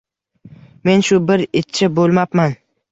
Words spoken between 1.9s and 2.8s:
bo`lmabman